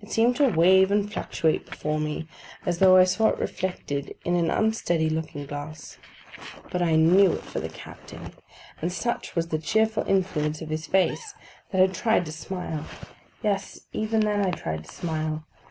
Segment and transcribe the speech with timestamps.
[0.00, 2.26] It seemed to wave and fluctuate before me
[2.64, 5.98] as though I saw it reflected in an unsteady looking glass;
[6.72, 8.32] but I knew it for the captain;
[8.80, 11.34] and such was the cheerful influence of his face,
[11.70, 12.86] that I tried to smile:
[13.42, 15.44] yes, even then I tried to smile.